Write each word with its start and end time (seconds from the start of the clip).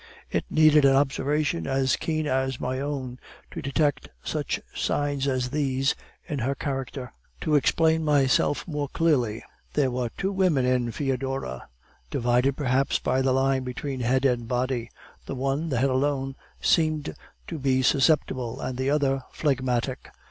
It 0.31 0.45
needed 0.49 0.83
an 0.83 0.95
observation 0.95 1.67
as 1.67 1.95
keen 1.95 2.25
as 2.25 2.59
my 2.59 2.79
own 2.79 3.19
to 3.51 3.61
detect 3.61 4.09
such 4.23 4.59
signs 4.73 5.27
as 5.27 5.51
these 5.51 5.93
in 6.27 6.39
her 6.39 6.55
character. 6.55 7.13
To 7.41 7.53
explain 7.53 8.03
myself 8.03 8.67
more 8.67 8.87
clearly; 8.89 9.43
there 9.75 9.91
were 9.91 10.09
two 10.17 10.31
women 10.31 10.65
in 10.65 10.89
Foedora, 10.91 11.67
divided 12.09 12.57
perhaps 12.57 12.97
by 12.97 13.21
the 13.21 13.31
line 13.31 13.63
between 13.63 13.99
head 13.99 14.25
and 14.25 14.47
body: 14.47 14.89
the 15.27 15.35
one, 15.35 15.69
the 15.69 15.77
head 15.77 15.91
alone, 15.91 16.35
seemed 16.59 17.13
to 17.45 17.59
be 17.59 17.83
susceptible, 17.83 18.59
and 18.59 18.79
the 18.79 18.89
other 18.89 19.21
phlegmatic. 19.31 20.09